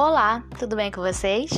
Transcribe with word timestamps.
Olá, 0.00 0.44
tudo 0.56 0.76
bem 0.76 0.92
com 0.92 1.00
vocês? 1.00 1.50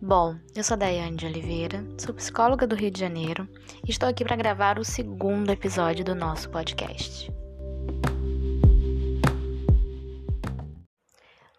Bom, 0.00 0.38
eu 0.54 0.62
sou 0.62 0.76
Daiane 0.76 1.16
de 1.16 1.26
Oliveira, 1.26 1.84
sou 1.98 2.14
psicóloga 2.14 2.64
do 2.64 2.76
Rio 2.76 2.88
de 2.88 3.00
Janeiro 3.00 3.48
e 3.84 3.90
estou 3.90 4.08
aqui 4.08 4.22
para 4.22 4.36
gravar 4.36 4.78
o 4.78 4.84
segundo 4.84 5.50
episódio 5.50 6.04
do 6.04 6.14
nosso 6.14 6.48
podcast. 6.50 7.28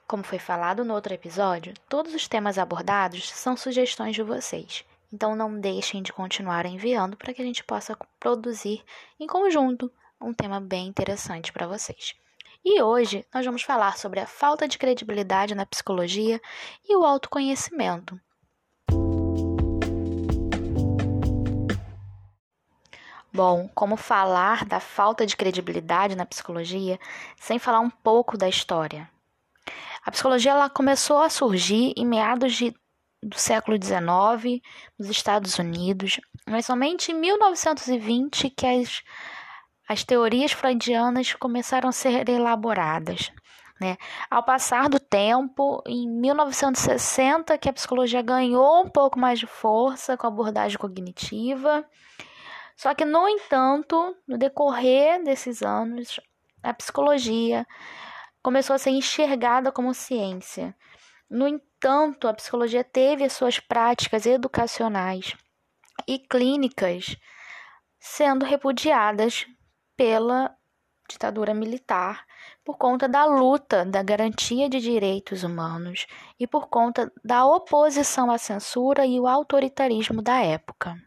Como 0.08 0.24
foi 0.24 0.40
falado 0.40 0.86
no 0.86 0.94
outro 0.94 1.14
episódio, 1.14 1.74
todos 1.90 2.16
os 2.16 2.30
temas 2.30 2.58
abordados 2.58 3.30
são 3.30 3.58
sugestões 3.58 4.16
de 4.16 4.24
vocês, 4.24 4.86
então 5.12 5.36
não 5.36 5.60
deixem 5.60 6.02
de 6.02 6.14
continuar 6.14 6.66
enviando 6.66 7.18
para 7.18 7.34
que 7.34 7.42
a 7.42 7.46
gente 7.46 7.62
possa 7.62 7.94
produzir 8.18 8.82
em 9.20 9.28
conjunto 9.28 9.92
um 10.22 10.34
tema 10.34 10.62
bem 10.62 10.88
interessante 10.88 11.52
para 11.52 11.68
vocês. 11.68 12.16
E 12.64 12.80
hoje 12.80 13.26
nós 13.34 13.44
vamos 13.44 13.64
falar 13.64 13.98
sobre 13.98 14.20
a 14.20 14.28
falta 14.28 14.68
de 14.68 14.78
credibilidade 14.78 15.56
na 15.56 15.66
psicologia 15.66 16.40
e 16.88 16.96
o 16.96 17.04
autoconhecimento. 17.04 18.20
Bom, 23.34 23.68
como 23.74 23.98
falar 23.98 24.64
da 24.66 24.80
falta 24.80 25.26
de 25.26 25.36
credibilidade 25.36 26.16
na 26.16 26.26
psicologia 26.26 27.00
sem 27.40 27.58
falar 27.58 27.80
um 27.80 27.90
pouco 27.90 28.38
da 28.38 28.48
história? 28.48 29.10
A 30.06 30.12
psicologia 30.12 30.52
ela 30.52 30.70
começou 30.70 31.20
a 31.22 31.30
surgir 31.30 31.94
em 31.98 32.06
meados 32.06 32.54
de, 32.54 32.76
do 33.24 33.40
século 33.40 33.78
XIX 33.82 34.62
nos 35.00 35.10
Estados 35.10 35.58
Unidos, 35.58 36.20
mas 36.48 36.68
somente 36.68 37.12
em 37.12 37.16
1920 37.16 38.52
que 38.52 38.68
as 38.68 39.02
as 39.88 40.04
teorias 40.04 40.52
freudianas 40.52 41.34
começaram 41.34 41.90
a 41.90 41.92
ser 41.92 42.28
elaboradas. 42.30 43.32
Né? 43.80 43.98
Ao 44.30 44.44
passar 44.44 44.88
do 44.88 45.00
tempo, 45.00 45.82
em 45.88 46.08
1960, 46.08 47.58
que 47.58 47.68
a 47.68 47.74
psicologia 47.74 48.22
ganhou 48.22 48.84
um 48.84 48.90
pouco 48.90 49.20
mais 49.20 49.40
de 49.40 49.48
força 49.48 50.16
com 50.16 50.28
a 50.28 50.30
abordagem 50.30 50.78
cognitiva. 50.78 51.84
Só 52.76 52.94
que, 52.94 53.04
no 53.04 53.28
entanto, 53.28 54.16
no 54.28 54.38
decorrer 54.38 55.24
desses 55.24 55.64
anos, 55.64 56.20
a 56.62 56.74
psicologia 56.74 57.66
começou 58.44 58.76
a 58.76 58.80
ser 58.80 58.92
enxergada 58.92 59.72
como 59.72 59.94
ciência. 59.94 60.76
No 61.28 61.48
entanto, 61.48 62.28
a 62.28 62.34
psicologia 62.34 62.84
teve 62.84 63.24
as 63.24 63.34
suas 63.34 63.60
práticas 63.60 64.28
educacionais 64.28 65.36
e 66.08 66.20
clínicas 66.20 67.16
sendo 68.00 68.46
repudiadas 68.46 69.46
pela 70.02 70.52
ditadura 71.08 71.54
militar 71.54 72.26
por 72.66 72.76
conta 72.76 73.08
da 73.08 73.24
luta 73.24 73.86
da 73.86 74.02
garantia 74.02 74.68
de 74.68 74.80
direitos 74.80 75.44
humanos 75.44 76.08
e 76.40 76.48
por 76.48 76.70
conta 76.70 77.14
da 77.24 77.46
oposição 77.46 78.32
à 78.32 78.40
censura 78.40 79.06
e 79.06 79.20
o 79.20 79.28
autoritarismo 79.28 80.20
da 80.20 80.42
época. 80.42 81.00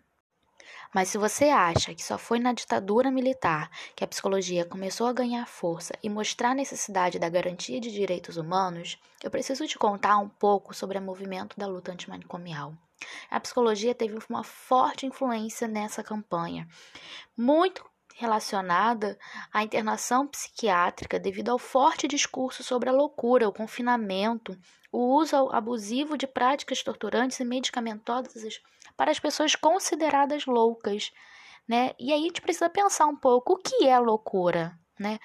Mas 0.94 1.08
se 1.08 1.18
você 1.18 1.46
acha 1.46 1.92
que 1.92 2.04
só 2.04 2.16
foi 2.16 2.38
na 2.38 2.52
ditadura 2.52 3.10
militar 3.10 3.68
que 3.96 4.04
a 4.04 4.06
psicologia 4.06 4.64
começou 4.64 5.08
a 5.08 5.12
ganhar 5.12 5.44
força 5.48 5.92
e 6.00 6.08
mostrar 6.08 6.50
a 6.50 6.54
necessidade 6.54 7.18
da 7.18 7.28
garantia 7.28 7.80
de 7.80 7.90
direitos 7.90 8.36
humanos, 8.36 8.96
eu 9.24 9.30
preciso 9.30 9.66
te 9.66 9.76
contar 9.76 10.18
um 10.18 10.28
pouco 10.28 10.72
sobre 10.72 10.98
o 10.98 11.02
movimento 11.02 11.58
da 11.58 11.66
luta 11.66 11.90
antimanicomial. 11.90 12.72
A 13.28 13.40
psicologia 13.40 13.92
teve 13.92 14.16
uma 14.30 14.44
forte 14.44 15.04
influência 15.04 15.66
nessa 15.66 16.00
campanha, 16.00 16.68
muito 17.36 17.84
relacionada 18.14 19.18
à 19.52 19.62
internação 19.62 20.26
psiquiátrica 20.26 21.18
devido 21.18 21.50
ao 21.50 21.58
forte 21.58 22.06
discurso 22.06 22.62
sobre 22.62 22.88
a 22.88 22.92
loucura, 22.92 23.48
o 23.48 23.52
confinamento, 23.52 24.56
o 24.92 25.16
uso 25.16 25.50
abusivo 25.50 26.16
de 26.16 26.26
práticas 26.26 26.82
torturantes 26.82 27.40
e 27.40 27.44
medicamentosas 27.44 28.60
para 28.96 29.10
as 29.10 29.18
pessoas 29.18 29.56
consideradas 29.56 30.46
loucas, 30.46 31.10
né? 31.68 31.92
E 31.98 32.12
aí 32.12 32.20
a 32.20 32.26
gente 32.26 32.40
precisa 32.40 32.70
pensar 32.70 33.06
um 33.06 33.16
pouco 33.16 33.54
o 33.54 33.56
que 33.56 33.88
é 33.88 33.98
loucura, 33.98 34.78
né? 34.98 35.18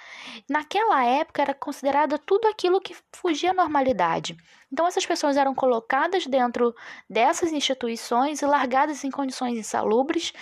Naquela 0.49 1.05
época 1.05 1.43
era 1.43 1.53
considerada 1.53 2.17
tudo 2.17 2.47
aquilo 2.47 2.81
que 2.81 2.95
fugia 3.13 3.51
à 3.51 3.53
normalidade. 3.53 4.35
Então 4.73 4.87
essas 4.87 5.05
pessoas 5.05 5.37
eram 5.37 5.53
colocadas 5.53 6.25
dentro 6.25 6.73
dessas 7.07 7.51
instituições 7.51 8.41
e 8.41 8.47
largadas 8.47 9.03
em 9.03 9.11
condições 9.11 9.59
insalubres, 9.59 10.33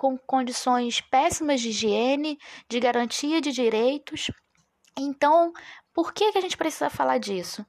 com 0.00 0.16
condições 0.16 1.02
péssimas 1.02 1.60
de 1.60 1.68
higiene, 1.68 2.38
de 2.66 2.80
garantia 2.80 3.38
de 3.38 3.52
direitos. 3.52 4.30
Então, 4.98 5.52
por 5.92 6.14
que, 6.14 6.32
que 6.32 6.38
a 6.38 6.40
gente 6.40 6.56
precisa 6.56 6.88
falar 6.88 7.18
disso? 7.18 7.66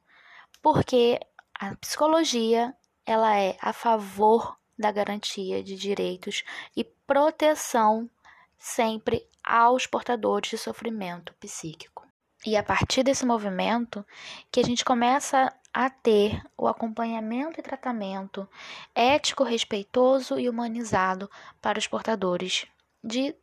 Porque 0.62 1.20
a 1.54 1.76
psicologia 1.76 2.74
ela 3.06 3.38
é 3.38 3.58
a 3.60 3.74
favor 3.74 4.58
da 4.80 4.94
garantia 4.94 5.62
de 5.62 5.76
direitos 5.76 6.46
e 6.74 6.86
proteção 6.86 8.10
sempre 8.58 9.28
aos 9.44 9.86
portadores 9.86 10.52
de 10.52 10.58
sofrimento 10.58 11.34
psíquico. 11.34 12.08
E 12.46 12.56
a 12.56 12.64
partir 12.64 13.04
desse 13.04 13.26
movimento 13.26 14.06
que 14.50 14.62
a 14.62 14.64
gente 14.64 14.86
começa 14.86 15.54
a 15.74 15.90
ter 15.90 16.44
o 16.58 16.68
acompanhamento 16.68 17.60
e 17.60 17.64
tratamento 17.64 18.48
ético, 18.94 19.44
respeitoso 19.44 20.40
e 20.40 20.50
humanizado 20.50 21.30
para 21.62 21.80
os 21.80 21.88
portadores 21.88 22.66
de 23.04 23.36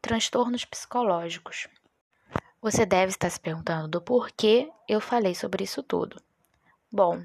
transtornos 0.00 0.64
psicológicos. 0.64 1.68
Você 2.60 2.86
deve 2.86 3.10
estar 3.10 3.28
se 3.28 3.40
perguntando 3.40 3.88
do 3.88 4.00
porquê 4.00 4.70
eu 4.88 5.00
falei 5.00 5.34
sobre 5.34 5.64
isso 5.64 5.82
tudo. 5.82 6.20
Bom, 6.90 7.24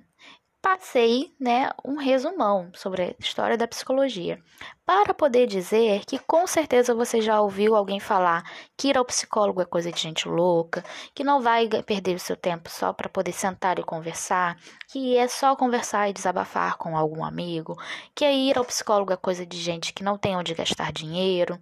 passei 0.62 1.34
né, 1.40 1.70
um 1.86 1.96
resumão 1.96 2.70
sobre 2.74 3.04
a 3.04 3.16
história 3.20 3.58
da 3.58 3.68
psicologia, 3.68 4.42
para 4.86 5.14
poder 5.14 5.48
dizer 5.48 6.04
que 6.06 6.18
com 6.20 6.46
certeza 6.48 6.94
você 6.94 7.22
já 7.22 7.40
ouviu 7.40 7.76
alguém 7.76 8.00
falar 8.00 8.44
que 8.76 8.90
ir 8.90 8.98
ao 8.98 9.06
psicólogo 9.06 9.62
é 9.62 9.66
coisa 9.66 9.92
de 9.92 10.00
gente 10.00 10.28
louca, 10.28 10.84
que 11.14 11.24
não 11.24 11.42
vai 11.42 11.68
perder 11.84 12.16
o 12.16 12.20
seu 12.20 12.36
tempo 12.36 12.70
só 12.70 12.92
para 12.92 13.10
poder 13.10 13.34
sentar 13.34 13.80
e 13.80 13.84
conversar, 13.84 14.58
que 14.90 15.18
é 15.18 15.28
só 15.28 15.56
conversar 15.56 16.10
e 16.10 16.14
desabafar 16.14 16.78
com 16.78 16.98
algum 16.98 17.24
amigo, 17.24 17.76
que 18.16 18.30
ir 18.30 18.58
ao 18.58 18.66
psicólogo 18.66 19.14
é 19.14 19.18
coisa 19.18 19.46
de 19.46 19.58
gente 19.58 19.94
que 19.94 20.04
não 20.04 20.18
tem 20.18 20.36
onde 20.36 20.54
gastar 20.54 20.92
dinheiro 20.92 21.60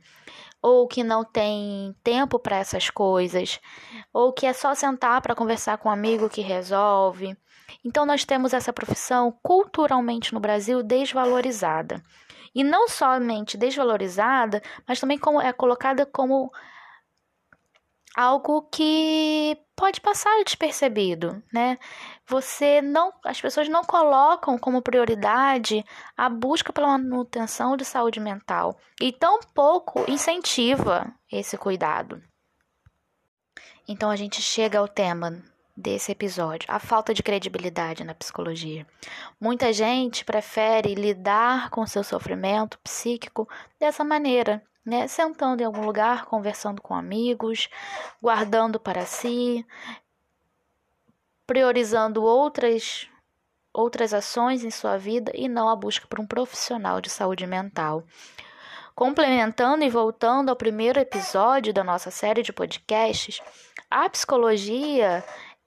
ou 0.62 0.88
que 0.88 1.04
não 1.04 1.24
tem 1.24 1.96
tempo 2.04 2.40
para 2.40 2.58
essas 2.58 2.90
coisas, 2.90 3.60
ou 4.12 4.34
que 4.34 4.48
é 4.48 4.54
só 4.54 4.74
sentar 4.74 5.22
para 5.22 5.36
conversar 5.36 5.78
com 5.78 5.90
um 5.90 5.92
amigo 5.92 6.28
que 6.28 6.42
resolve. 6.42 7.38
Então, 7.84 8.06
nós 8.06 8.26
temos 8.26 8.54
essa 8.54 8.74
profissão 8.74 9.32
culturalmente 9.44 10.34
no 10.34 10.40
Brasil 10.40 10.82
desvalorizada. 10.84 12.02
E 12.54 12.64
não 12.64 12.88
somente 12.88 13.58
desvalorizada, 13.58 14.62
mas 14.88 15.00
também 15.00 15.18
como 15.18 15.42
é 15.42 15.52
colocada 15.52 16.06
como 16.06 16.52
algo 18.16 18.62
que 18.72 19.58
pode 19.76 20.00
passar 20.00 20.44
despercebido, 20.46 21.44
né? 21.52 21.78
Você 22.26 22.82
não, 22.82 23.12
as 23.26 23.42
pessoas 23.42 23.68
não 23.68 23.84
colocam 23.84 24.58
como 24.58 24.82
prioridade 24.82 25.84
a 26.16 26.30
busca 26.30 26.72
pela 26.72 26.98
manutenção 26.98 27.76
de 27.76 27.84
saúde 27.84 28.22
mental 28.22 28.80
e 29.02 29.12
tampouco 29.12 30.10
incentiva 30.10 31.14
esse 31.30 31.58
cuidado. 31.58 32.24
Então 33.86 34.10
a 34.10 34.16
gente 34.16 34.42
chega 34.42 34.80
ao 34.80 34.88
tema 34.88 35.44
desse 35.76 36.12
episódio, 36.12 36.68
a 36.72 36.80
falta 36.80 37.14
de 37.14 37.22
credibilidade 37.22 38.04
na 38.04 38.14
psicologia. 38.14 38.88
Muita 39.40 39.74
gente 39.74 40.24
prefere 40.24 40.96
lidar 40.96 41.70
com 41.70 41.86
seu 41.86 42.04
sofrimento 42.04 42.80
psíquico 42.80 43.48
dessa 43.80 44.04
maneira, 44.04 44.64
né? 44.86 45.08
Sentando 45.08 45.62
em 45.62 45.66
algum 45.66 45.86
lugar, 45.86 46.26
conversando 46.26 46.82
com 46.82 46.94
amigos, 46.94 47.68
guardando 48.22 48.80
para 48.80 49.06
si, 49.06 49.66
priorizando 51.46 52.24
outras 52.24 53.08
outras 53.74 54.14
ações 54.14 54.64
em 54.64 54.72
sua 54.72 54.98
vida 54.98 55.34
e 55.36 55.50
não 55.50 55.68
a 55.68 55.76
busca 55.76 56.08
por 56.08 56.18
um 56.18 56.26
profissional 56.26 57.02
de 57.02 57.10
saúde 57.10 57.46
mental. 57.46 58.06
Complementando 58.96 59.84
e 59.84 59.90
voltando 59.90 60.48
ao 60.48 60.56
primeiro 60.56 60.98
episódio 60.98 61.74
da 61.74 61.84
nossa 61.84 62.10
série 62.10 62.42
de 62.42 62.54
podcasts, 62.54 63.42
a 63.92 64.10
psicologia 64.10 65.22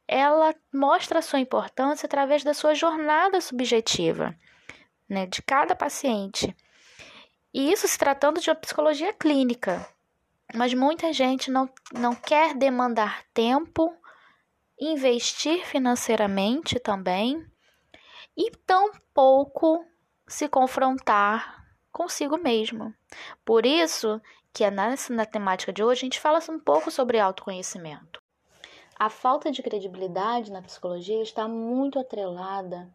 ela 0.08 0.54
mostra 0.72 1.18
a 1.18 1.22
sua 1.22 1.38
importância 1.38 2.06
através 2.06 2.42
da 2.42 2.54
sua 2.54 2.74
jornada 2.74 3.40
subjetiva, 3.42 4.34
né, 5.06 5.26
de 5.26 5.42
cada 5.42 5.76
paciente. 5.76 6.56
E 7.52 7.70
isso 7.70 7.86
se 7.86 7.98
tratando 7.98 8.40
de 8.40 8.48
uma 8.48 8.56
psicologia 8.56 9.12
clínica. 9.12 9.86
Mas 10.54 10.72
muita 10.72 11.12
gente 11.12 11.50
não, 11.50 11.68
não 11.92 12.14
quer 12.14 12.54
demandar 12.54 13.22
tempo, 13.34 13.94
investir 14.80 15.66
financeiramente 15.66 16.80
também, 16.80 17.46
e 18.34 18.50
tampouco 18.64 19.84
se 20.26 20.48
confrontar 20.48 21.66
consigo 21.92 22.38
mesmo. 22.38 22.94
Por 23.44 23.66
isso 23.66 24.20
que 24.52 24.68
nessa, 24.70 25.12
na 25.12 25.26
temática 25.26 25.72
de 25.72 25.82
hoje 25.82 26.00
a 26.00 26.04
gente 26.04 26.20
fala 26.20 26.38
um 26.48 26.58
pouco 26.58 26.90
sobre 26.90 27.18
autoconhecimento. 27.18 28.17
A 28.98 29.08
falta 29.08 29.52
de 29.52 29.62
credibilidade 29.62 30.50
na 30.50 30.60
psicologia 30.60 31.22
está 31.22 31.46
muito 31.46 32.00
atrelada 32.00 32.92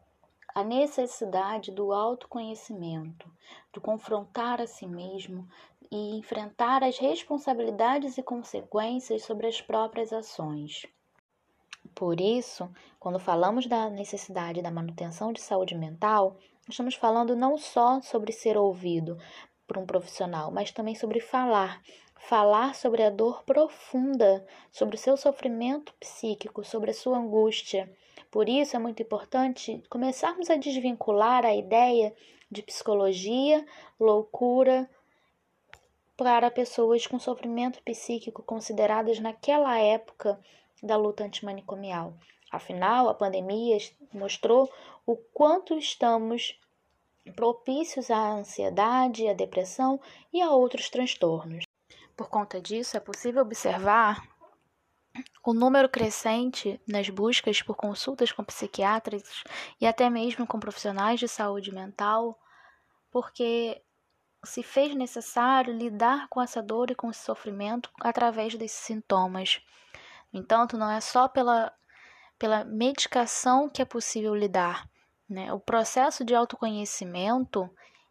à 0.53 0.61
necessidade 0.61 1.71
do 1.71 1.93
autoconhecimento, 1.93 3.31
do 3.71 3.79
confrontar 3.79 4.59
a 4.59 4.67
si 4.67 4.85
mesmo 4.85 5.47
e 5.89 6.17
enfrentar 6.17 6.83
as 6.83 6.97
responsabilidades 6.97 8.17
e 8.17 8.21
consequências 8.21 9.23
sobre 9.23 9.47
as 9.47 9.61
próprias 9.61 10.11
ações. 10.11 10.85
Por 11.95 12.19
isso, 12.19 12.69
quando 12.99 13.17
falamos 13.17 13.65
da 13.65 13.89
necessidade 13.89 14.61
da 14.61 14.69
manutenção 14.69 15.31
de 15.31 15.39
saúde 15.39 15.73
mental, 15.73 16.35
estamos 16.67 16.95
falando 16.95 17.33
não 17.33 17.57
só 17.57 18.01
sobre 18.01 18.33
ser 18.33 18.57
ouvido 18.57 19.17
por 19.65 19.77
um 19.77 19.85
profissional, 19.85 20.51
mas 20.51 20.69
também 20.69 20.95
sobre 20.95 21.21
falar 21.21 21.81
falar 22.27 22.73
sobre 22.73 23.03
a 23.03 23.09
dor 23.09 23.43
profunda, 23.43 24.45
sobre 24.71 24.95
o 24.95 24.99
seu 24.99 25.17
sofrimento 25.17 25.93
psíquico, 25.99 26.63
sobre 26.63 26.91
a 26.91 26.93
sua 26.93 27.17
angústia. 27.17 27.91
Por 28.31 28.47
isso 28.47 28.75
é 28.75 28.79
muito 28.79 29.01
importante 29.01 29.83
começarmos 29.89 30.49
a 30.49 30.55
desvincular 30.55 31.45
a 31.45 31.53
ideia 31.53 32.15
de 32.49 32.61
psicologia, 32.61 33.65
loucura 33.99 34.89
para 36.15 36.49
pessoas 36.49 37.05
com 37.05 37.19
sofrimento 37.19 37.81
psíquico 37.83 38.41
consideradas 38.41 39.19
naquela 39.19 39.77
época 39.77 40.39
da 40.81 40.95
luta 40.95 41.25
antimanicomial. 41.25 42.13
Afinal, 42.49 43.09
a 43.09 43.13
pandemia 43.13 43.77
mostrou 44.13 44.71
o 45.05 45.17
quanto 45.17 45.77
estamos 45.77 46.57
propícios 47.35 48.09
à 48.09 48.31
ansiedade, 48.31 49.27
à 49.27 49.33
depressão 49.33 49.99
e 50.31 50.41
a 50.41 50.51
outros 50.51 50.89
transtornos. 50.89 51.63
Por 52.15 52.29
conta 52.29 52.61
disso, 52.61 52.95
é 52.95 52.99
possível 52.99 53.41
observar 53.41 54.27
o 55.43 55.53
número 55.53 55.89
crescente 55.89 56.79
nas 56.87 57.09
buscas 57.09 57.61
por 57.61 57.75
consultas 57.75 58.31
com 58.31 58.43
psiquiatras 58.43 59.43
e 59.79 59.85
até 59.85 60.09
mesmo 60.09 60.47
com 60.47 60.59
profissionais 60.59 61.19
de 61.19 61.27
saúde 61.27 61.71
mental, 61.73 62.39
porque 63.11 63.81
se 64.43 64.63
fez 64.63 64.95
necessário 64.95 65.73
lidar 65.73 66.27
com 66.29 66.41
essa 66.41 66.61
dor 66.61 66.91
e 66.91 66.95
com 66.95 67.09
esse 67.09 67.23
sofrimento 67.23 67.89
através 68.01 68.55
desses 68.55 68.79
sintomas. 68.79 69.61
No 70.31 70.39
entanto, 70.39 70.77
não 70.77 70.89
é 70.89 70.99
só 70.99 71.27
pela, 71.27 71.71
pela 72.37 72.63
medicação 72.63 73.69
que 73.69 73.81
é 73.81 73.85
possível 73.85 74.35
lidar. 74.35 74.89
Né? 75.29 75.53
O 75.53 75.59
processo 75.59 76.25
de 76.25 76.35
autoconhecimento 76.35 77.69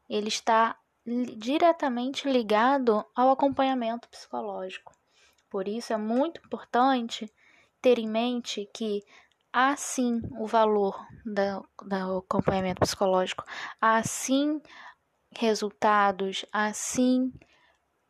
ele 0.08 0.28
está 0.28 0.76
diretamente 1.04 2.28
ligado 2.28 3.04
ao 3.14 3.30
acompanhamento 3.30 4.08
psicológico. 4.08 4.92
Por 5.50 5.68
isso 5.68 5.92
é 5.92 5.96
muito 5.96 6.40
importante 6.44 7.30
ter 7.80 7.98
em 7.98 8.08
mente 8.08 8.68
que 8.72 9.02
há 9.52 9.76
sim 9.76 10.22
o 10.38 10.46
valor 10.46 11.04
do, 11.24 11.68
do 11.86 12.18
acompanhamento 12.18 12.80
psicológico, 12.80 13.44
há 13.80 14.02
sim 14.02 14.60
resultados, 15.30 16.44
há 16.52 16.72
sim 16.72 17.32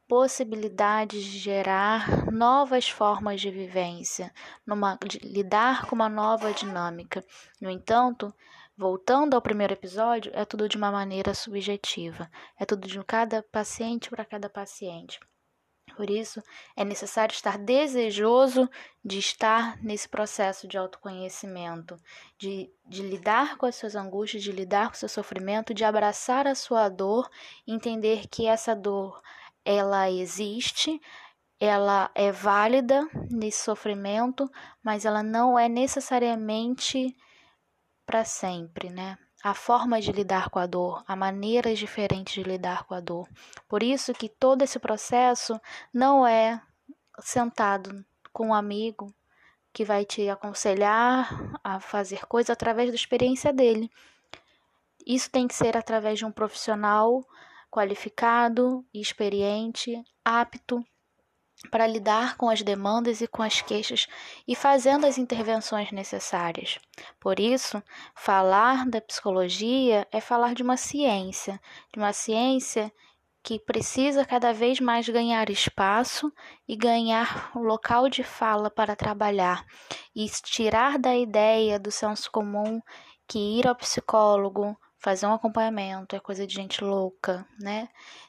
possibilidades 0.06 1.24
de 1.24 1.38
gerar 1.38 2.30
novas 2.30 2.88
formas 2.88 3.40
de 3.40 3.50
vivência, 3.50 4.32
numa, 4.66 4.98
de 5.06 5.18
lidar 5.18 5.86
com 5.86 5.94
uma 5.94 6.08
nova 6.08 6.52
dinâmica. 6.52 7.24
No 7.60 7.70
entanto, 7.70 8.32
Voltando 8.76 9.34
ao 9.34 9.42
primeiro 9.42 9.74
episódio, 9.74 10.32
é 10.34 10.44
tudo 10.44 10.68
de 10.68 10.76
uma 10.76 10.90
maneira 10.90 11.34
subjetiva, 11.34 12.30
é 12.58 12.64
tudo 12.64 12.88
de 12.88 13.02
cada 13.04 13.42
paciente 13.42 14.08
para 14.08 14.24
cada 14.24 14.48
paciente. 14.48 15.20
Por 15.94 16.08
isso, 16.08 16.42
é 16.74 16.84
necessário 16.84 17.34
estar 17.34 17.58
desejoso 17.58 18.68
de 19.04 19.18
estar 19.18 19.76
nesse 19.82 20.08
processo 20.08 20.66
de 20.66 20.78
autoconhecimento, 20.78 22.00
de, 22.38 22.70
de 22.86 23.02
lidar 23.02 23.56
com 23.58 23.66
as 23.66 23.76
suas 23.76 23.94
angústias, 23.94 24.42
de 24.42 24.52
lidar 24.52 24.88
com 24.88 24.94
o 24.94 24.98
seu 24.98 25.08
sofrimento, 25.08 25.74
de 25.74 25.84
abraçar 25.84 26.46
a 26.46 26.54
sua 26.54 26.88
dor, 26.88 27.28
entender 27.66 28.26
que 28.28 28.46
essa 28.46 28.74
dor 28.74 29.20
ela 29.64 30.10
existe, 30.10 31.00
ela 31.60 32.10
é 32.14 32.32
válida 32.32 33.06
nesse 33.30 33.62
sofrimento, 33.62 34.50
mas 34.82 35.04
ela 35.04 35.22
não 35.22 35.58
é 35.58 35.68
necessariamente 35.68 37.14
para 38.12 38.26
sempre, 38.26 38.90
né? 38.90 39.16
A 39.42 39.54
forma 39.54 39.98
de 39.98 40.12
lidar 40.12 40.50
com 40.50 40.58
a 40.58 40.66
dor, 40.66 41.02
há 41.08 41.16
maneiras 41.16 41.78
diferentes 41.78 42.34
de 42.34 42.42
lidar 42.42 42.84
com 42.84 42.92
a 42.92 43.00
dor. 43.00 43.26
Por 43.66 43.82
isso 43.82 44.12
que 44.12 44.28
todo 44.28 44.60
esse 44.60 44.78
processo 44.78 45.58
não 45.90 46.26
é 46.26 46.60
sentado 47.20 48.04
com 48.30 48.48
um 48.48 48.54
amigo 48.54 49.06
que 49.72 49.82
vai 49.82 50.04
te 50.04 50.28
aconselhar 50.28 51.58
a 51.64 51.80
fazer 51.80 52.26
coisas 52.26 52.50
através 52.50 52.90
da 52.90 52.94
experiência 52.94 53.50
dele. 53.50 53.90
Isso 55.06 55.30
tem 55.30 55.48
que 55.48 55.54
ser 55.54 55.74
através 55.74 56.18
de 56.18 56.26
um 56.26 56.30
profissional 56.30 57.26
qualificado, 57.70 58.84
experiente, 58.92 60.04
apto 60.22 60.84
para 61.70 61.86
lidar 61.86 62.36
com 62.36 62.48
as 62.48 62.62
demandas 62.62 63.20
e 63.20 63.26
com 63.26 63.42
as 63.42 63.60
queixas 63.60 64.06
e 64.46 64.54
fazendo 64.54 65.06
as 65.06 65.18
intervenções 65.18 65.92
necessárias. 65.92 66.78
Por 67.20 67.38
isso, 67.38 67.82
falar 68.14 68.88
da 68.88 69.00
psicologia 69.00 70.06
é 70.10 70.20
falar 70.20 70.54
de 70.54 70.62
uma 70.62 70.76
ciência, 70.76 71.60
de 71.92 71.98
uma 71.98 72.12
ciência 72.12 72.92
que 73.42 73.58
precisa 73.58 74.24
cada 74.24 74.52
vez 74.52 74.78
mais 74.78 75.08
ganhar 75.08 75.50
espaço 75.50 76.32
e 76.66 76.76
ganhar 76.76 77.50
local 77.56 78.08
de 78.08 78.22
fala 78.22 78.70
para 78.70 78.94
trabalhar 78.94 79.64
e 80.14 80.28
tirar 80.28 80.98
da 80.98 81.16
ideia 81.16 81.78
do 81.78 81.90
senso 81.90 82.30
comum 82.30 82.80
que 83.26 83.38
ir 83.38 83.66
ao 83.66 83.74
psicólogo, 83.74 84.76
fazer 85.02 85.26
um 85.26 85.34
acompanhamento 85.34 86.14
é 86.14 86.20
coisa 86.20 86.46
de 86.46 86.54
gente 86.54 86.82
louca, 86.82 87.44
né? 87.58 87.88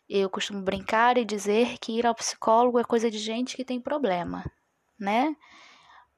Eu 0.10 0.28
costumo 0.28 0.60
brincar 0.64 1.20
e 1.20 1.24
dizer 1.24 1.78
que 1.78 1.92
ir 1.92 2.06
ao 2.06 2.16
psicólogo 2.16 2.80
é 2.80 2.84
coisa 2.84 3.12
de 3.12 3.20
gente 3.20 3.56
que 3.56 3.64
tem 3.64 3.80
problema, 3.80 4.44
né? 5.00 5.36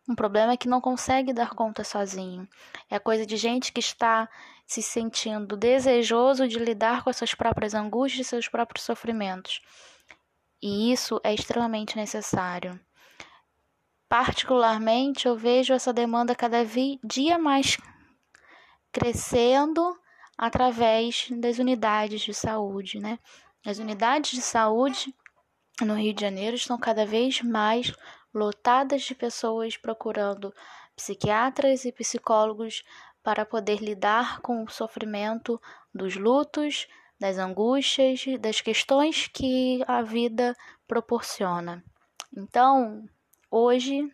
Um 0.08 0.16
problema 0.16 0.56
que 0.56 0.70
não 0.70 0.80
consegue 0.80 1.34
dar 1.34 1.50
conta 1.50 1.84
sozinho. 1.84 2.48
É 2.90 2.98
coisa 2.98 3.26
de 3.26 3.36
gente 3.36 3.74
que 3.74 3.82
está 3.82 4.30
se 4.66 4.82
sentindo 4.82 5.58
desejoso 5.58 6.48
de 6.48 6.58
lidar 6.58 7.04
com 7.04 7.10
as 7.10 7.18
suas 7.18 7.34
próprias 7.34 7.74
angústias 7.74 8.26
e 8.26 8.30
seus 8.30 8.48
próprios 8.48 8.86
sofrimentos. 8.86 9.62
E 10.62 10.90
isso 10.90 11.20
é 11.22 11.34
extremamente 11.34 11.98
necessário. 11.98 12.80
Particularmente, 14.08 15.28
eu 15.28 15.36
vejo 15.36 15.74
essa 15.74 15.92
demanda 15.92 16.34
cada 16.34 16.64
dia 17.04 17.38
mais 17.38 17.78
crescendo 18.94 20.00
através 20.38 21.28
das 21.32 21.60
unidades 21.60 22.22
de 22.22 22.34
saúde, 22.34 23.00
né? 23.00 23.20
As 23.66 23.80
unidades 23.80 24.32
de 24.32 24.42
saúde 24.42 25.14
no 25.82 25.96
Rio 25.96 26.14
de 26.14 26.22
Janeiro 26.22 26.56
estão 26.56 26.78
cada 26.78 27.06
vez 27.06 27.42
mais 27.42 27.94
lotadas 28.34 29.04
de 29.04 29.16
pessoas 29.16 29.78
procurando 29.78 30.54
psiquiatras 30.96 31.86
e 31.86 31.92
psicólogos 31.92 32.84
para 33.24 33.46
poder 33.46 33.82
lidar 33.82 34.40
com 34.42 34.64
o 34.64 34.70
sofrimento 34.70 35.60
dos 35.94 36.16
lutos, 36.16 36.88
das 37.20 37.38
angústias, 37.38 38.24
das 38.40 38.62
questões 38.62 39.28
que 39.28 39.84
a 39.88 40.02
vida 40.02 40.56
proporciona. 40.88 41.84
Então, 42.36 43.10
hoje 43.50 44.12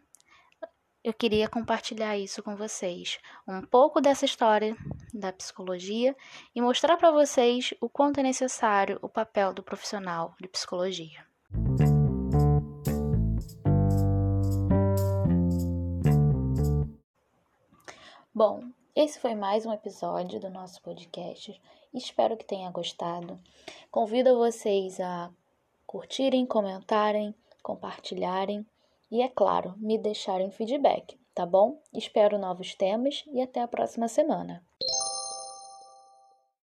eu 1.04 1.14
queria 1.14 1.50
compartilhar 1.50 2.16
isso 2.16 2.44
com 2.44 2.56
vocês, 2.56 3.20
um 3.48 3.62
pouco 3.62 4.00
dessa 4.00 4.24
história 4.24 4.78
da 5.12 5.34
psicologia 5.34 6.16
e 6.54 6.62
mostrar 6.62 6.96
para 6.96 7.10
vocês 7.10 7.74
o 7.82 7.90
quanto 7.90 8.20
é 8.20 8.24
necessário 8.24 9.00
o 9.02 9.10
papel 9.10 9.52
do 9.52 9.64
profissional 9.64 10.36
de 10.40 10.48
psicologia. 10.48 11.26
Bom, 18.34 18.64
esse 18.96 19.20
foi 19.20 19.34
mais 19.34 19.66
um 19.66 19.74
episódio 19.74 20.40
do 20.40 20.50
nosso 20.52 20.82
podcast. 20.84 21.60
Espero 21.94 22.38
que 22.38 22.46
tenha 22.46 22.70
gostado. 22.70 23.40
Convido 23.90 24.38
vocês 24.38 25.00
a 25.00 25.32
curtirem, 25.86 26.46
comentarem, 26.46 27.34
compartilharem 27.62 28.66
e, 29.12 29.22
é 29.22 29.28
claro, 29.28 29.76
me 29.78 29.98
deixarem 29.98 30.50
feedback, 30.50 31.20
tá 31.36 31.46
bom? 31.46 31.82
Espero 31.94 32.38
novos 32.38 32.74
temas 32.74 33.24
e 33.28 33.42
até 33.42 33.62
a 33.62 33.68
próxima 33.68 34.08
semana. 34.08 34.64